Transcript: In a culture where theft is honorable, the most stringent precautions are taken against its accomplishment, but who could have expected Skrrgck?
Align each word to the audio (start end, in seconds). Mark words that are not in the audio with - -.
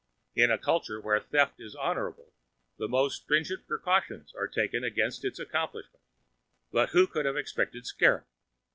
In 0.35 0.49
a 0.49 0.57
culture 0.57 0.99
where 0.99 1.19
theft 1.19 1.59
is 1.59 1.75
honorable, 1.75 2.33
the 2.79 2.87
most 2.87 3.21
stringent 3.21 3.67
precautions 3.67 4.33
are 4.35 4.47
taken 4.47 4.83
against 4.83 5.23
its 5.23 5.37
accomplishment, 5.37 6.03
but 6.71 6.89
who 6.89 7.05
could 7.05 7.27
have 7.27 7.37
expected 7.37 7.83
Skrrgck? 7.83 8.23